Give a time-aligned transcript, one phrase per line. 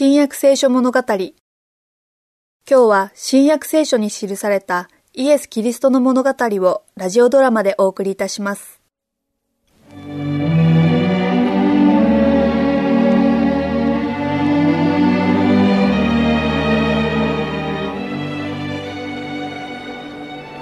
[0.00, 1.00] 新約聖書物語。
[1.08, 1.32] 今
[2.68, 8.80] 日は新約聖書に記されたイエス・キリストの物語をラジオドラマでお送りいたします。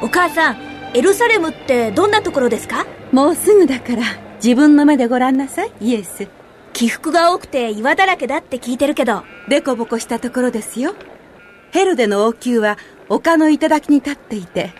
[0.00, 0.56] お母さん、
[0.94, 2.86] エルサレムってどんなところですか？
[3.12, 4.02] もうすぐだから
[4.36, 6.26] 自分の目でご覧なさいイエス
[6.76, 9.24] 起伏が多くて岩だらけだって聞いてるけど。
[9.48, 10.94] デコボコしたところですよ
[11.70, 12.76] ヘロデの王宮は
[13.08, 14.74] 丘の頂に立っていて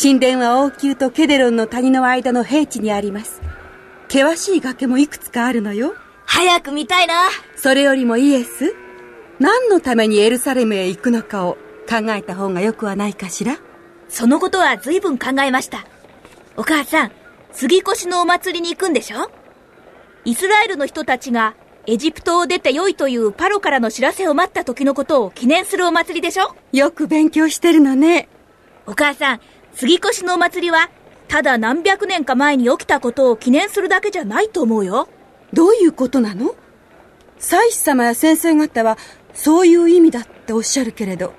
[0.00, 3.42] 神殿は王宮とケデロンの谷の間の平地にあります
[4.08, 5.94] 険しい崖もいくつかあるのよ
[6.24, 7.14] 早く見たいな。
[7.54, 8.74] それよりもイエス？
[9.38, 13.58] 何のためにエルサレムへ行くのかを考えた方がよくはないかしら？
[14.08, 15.84] そのことは随分考えました。
[16.56, 17.12] お母さん、
[17.52, 19.30] 杉越のお祭りに行くんでしょ？
[20.24, 21.54] イスラエルの人たちが
[21.86, 26.54] エジプトを出て良いというパロからの知らせを待った時のことを記念するお祭りでしょ？
[26.72, 28.28] よく勉強してるのね。
[28.86, 29.40] お母さん、
[29.74, 30.90] 杉越のお祭りは、
[31.26, 35.08] ただ何百年か前に起きたことを記念するだけじゃないと思うよ。
[35.52, 36.54] どういうことなの？
[37.38, 38.98] 祭司様や先生方は
[39.34, 41.34] そういう意味だっておっしゃるけれど。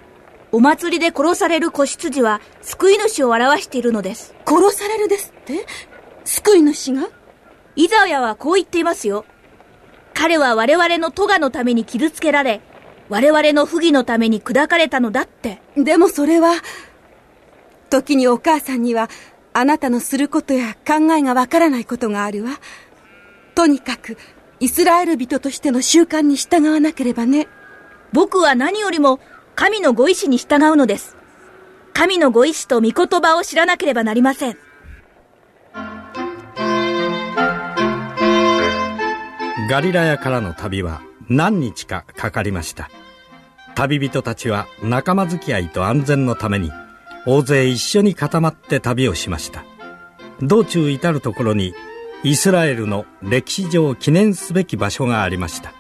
[0.52, 4.36] お祭りで殺される子羊は救い主を表しているのです。
[4.45, 5.66] 殺されるですって？
[6.25, 7.08] 救い主が？
[7.75, 9.25] イザヤはこう言っていますよ。
[10.13, 12.61] 彼は我々の咎のために傷つけられ、
[13.09, 15.61] 我々の不義のために砕かれたのだって。
[15.75, 16.53] でもそれは
[17.89, 19.09] 時にお母さんには
[19.53, 22.59] あなたのすることや考えがわからないことがあるわ
[23.53, 24.17] とにかく
[24.59, 27.47] イスラエル人としての習慣に従わなければね
[28.13, 29.19] 僕は何よりも
[29.53, 31.16] 神のご意志に従うのです。
[31.94, 34.57] 神のご意志と御言葉を知らなければなりません。
[39.73, 42.91] ガリラヤからの旅は何日かかかりました。
[43.73, 46.69] 旅人たちは仲間付き合いと安全のために
[47.25, 49.66] 大勢一緒に固まって旅をしました。
[50.44, 51.73] 道中至る所に
[52.23, 55.73] イスラエルの歴史上記念すべき場所がありました。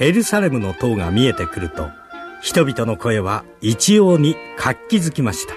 [0.00, 1.90] エルサレムの塔が見えてくると
[2.40, 5.54] 人々の声は一様に活気づきました。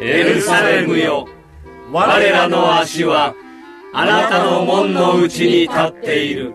[0.00, 1.28] エルサレムよ
[1.92, 3.34] 我らの足は
[3.92, 6.54] あなたの門の内に立っている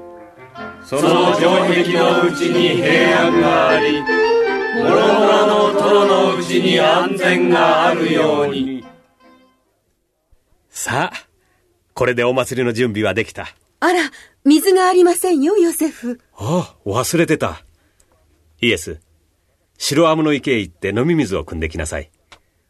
[0.85, 8.85] その城壁の内に平安があり諸々の殿の内に安全があるように
[10.69, 11.28] さあ、
[11.94, 13.47] これでお祭りの準備はできた。
[13.79, 14.12] あら
[14.44, 17.63] 水がありませんよヨセフああ、忘れてた。
[18.62, 19.00] イエス、
[19.78, 22.12] 白アムの池へ行って飲み水を汲んできなさい。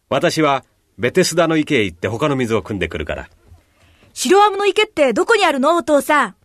[0.09, 0.63] 私は
[0.97, 3.29] ベテスダの池へ行って他の水を汲んでくるから。
[4.17, 6.35] 白アムの池ってどこにあるのお父さん？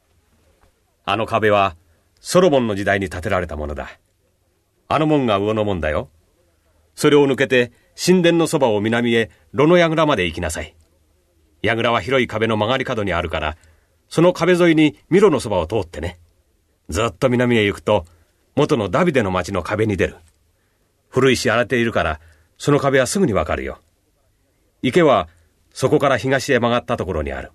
[1.04, 1.76] あの壁は
[2.18, 3.88] ソロモンの時代に建てられたものだ。
[4.88, 6.10] あの門が魚の門だよ。
[6.96, 10.74] それを抜けて神殿のそばを南へ炉の櫓まで行きなさい。
[11.62, 13.56] 櫓は広い壁の曲がり角にあるから、
[14.08, 16.18] その壁沿いにミロのそばを通ってね。
[16.88, 18.04] ずっと南へ行くと、
[18.56, 20.16] 元のダビデの町の壁に出る。
[21.08, 22.20] 古いし荒れているから、
[22.58, 23.78] その壁はすぐにわかるよ。
[24.82, 25.28] 池は、
[25.72, 27.52] そこから東へ曲がったところにある。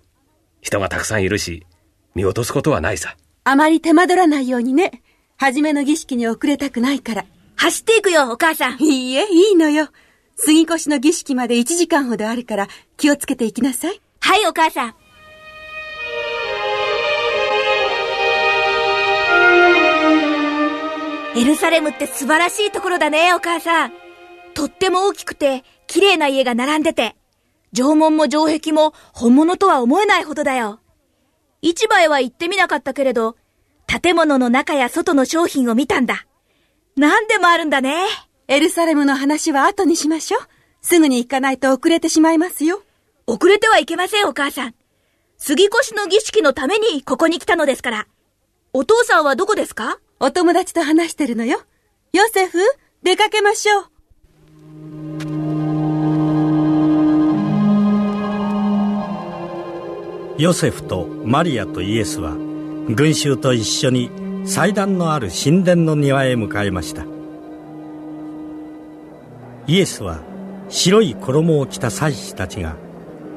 [0.60, 1.66] 人がたくさんいるし、
[2.14, 3.16] 見落とすことはないさ。
[3.44, 5.02] あまり手間取らないようにね
[5.36, 8.82] 初めの儀式に遅れたくないから走っていくよ、お母さん。
[8.82, 9.88] いいえいいのよ
[10.36, 14.94] 杉越の儀式まで1時間ほどあるから気をつけていきなさいはい、お母さん。
[21.38, 23.92] エルサレムって素晴らしいところだね、お母さん。
[24.54, 27.14] とっても大きくて、綺麗な家が並んでて、
[27.76, 30.80] 城門も城壁も本物とは思えないほどだよ。
[31.60, 33.36] 市場へは行ってみなかったけれど、
[33.86, 36.26] 建物の中や外の商品を見たんだ。
[36.96, 38.06] 何でもあるんだね。
[38.48, 40.40] エルサレムの話は後にしましょう
[40.80, 42.82] すぐに行かないと遅れてしまいますよ
[43.26, 44.74] 遅れてはいけません、お母さん。
[45.36, 48.06] 杉越の儀式のためにここに来たのですから。
[48.72, 49.98] お父さんはどこですか？
[50.18, 51.60] お友達と話してるのよ
[52.14, 52.58] ヨセフ
[53.02, 53.90] 出かけましょう
[60.38, 64.10] ヨセフとマリアとイエスは群衆と一緒に
[64.44, 67.06] 祭壇のある神殿の庭へ向かいました。
[69.66, 70.20] イエスは
[70.68, 72.76] 白い衣を着た祭司たちが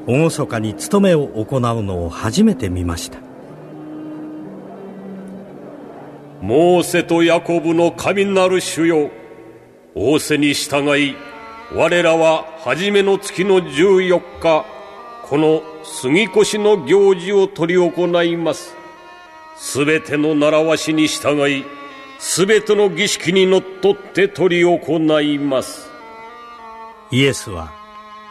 [0.08, 3.20] 厳かに務めを行うのを初めて見ました。
[6.42, 9.10] モーセとヤコブの神なる主よ。
[9.96, 11.16] 仰せに従い
[11.74, 14.66] 我らは初めの月の14日
[15.24, 15.62] この
[15.92, 18.80] 杉越の行事を執り行います
[19.60, 21.66] すべての習わしに従い、
[22.18, 25.92] すべての儀式にのっとって執り行います。
[27.12, 27.74] イエスは、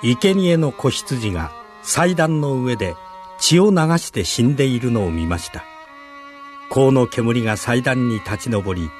[0.02, 1.52] 生贄の子羊が
[1.82, 2.96] 祭壇の上で
[3.38, 5.64] 血を流して死んでいるのを見ました。
[6.70, 8.90] 香の煙が祭壇に立ち上り、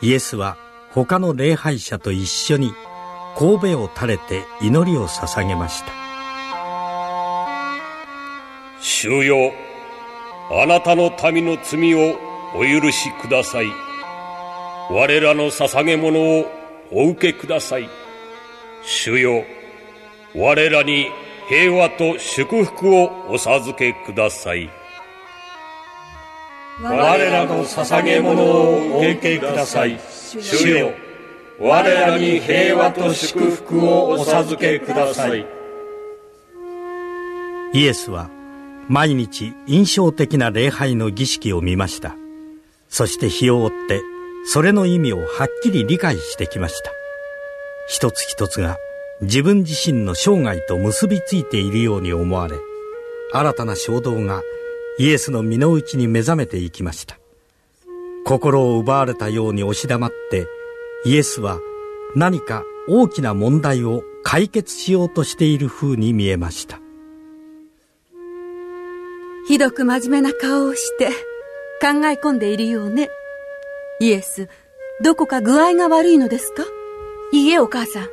[0.00, 0.56] イエスは
[0.92, 2.72] 他の礼拝者と一緒に
[3.36, 6.05] 神戸を垂れて祈りを捧げました。
[8.88, 9.52] 主よ、
[10.48, 12.16] あなたの民の罪を
[12.54, 13.66] お許しください。
[14.88, 16.46] 我らの捧げ物を
[16.92, 17.88] お受けください。
[18.84, 19.42] 主よ、
[20.36, 21.08] 我らに
[21.48, 24.70] 平和と祝福をお授けください。
[26.80, 29.98] 我らの捧げ物をお受けください。
[30.40, 30.92] 主よ、
[31.58, 35.44] 我らに平和と祝福をお授けください。
[37.72, 38.35] イエスは
[38.88, 42.14] 毎日印象的な礼拝の儀式を見ました。
[42.88, 44.02] そして日を追って
[44.44, 45.26] それの意味をはっ
[45.62, 46.92] きり理解してきました。
[47.88, 48.76] 一つ一つが
[49.20, 52.56] 自分自身の生涯と結びついているように思われ、
[53.32, 54.42] 新たな衝動が
[54.98, 57.18] イエスの身の内に目覚めていきました。
[58.24, 60.46] 心を奪われたように押し黙って、
[61.04, 61.60] イエスは
[62.14, 66.80] 何か大きな問題を解決しようとしている風に見えました。
[69.48, 71.06] ひどく真面目な顔をして
[71.80, 73.10] 考え込んでいるようね。
[74.00, 74.48] イエス、
[75.02, 76.64] どこか具合が悪いのですか？
[77.32, 78.08] いいえ、お母さん。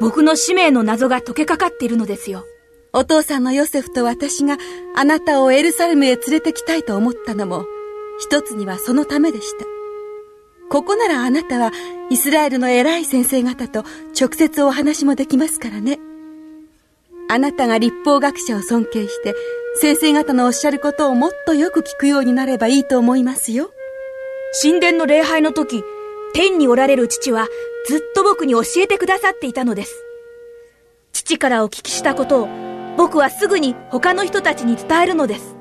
[0.00, 2.46] 僕の使命の謎が解けかかっているのですよ。
[2.94, 4.56] お父さんのヨセフと私が
[4.96, 7.66] あなたをエルサレムへ連れてきたいと思ったのも、
[8.18, 9.66] 一つにはそのためでした。
[10.70, 11.72] ここならあなたは
[12.08, 13.84] イスラエルの偉い先生方と
[14.18, 15.98] 直接お話もできますからね。
[17.28, 19.34] あなたが立法学者を尊敬して
[19.74, 23.70] 先生方のおっしゃることをもっとよく聞くようになればいいと思いますよ。
[24.62, 25.82] 神殿の礼拝の時、
[26.34, 27.48] 天におられる父は
[27.88, 30.04] ずっと僕に教えてくださっていたのです。
[31.12, 32.48] 父からお聞きしたことを
[32.96, 35.56] 僕はすぐに他の人たちに伝えるのです。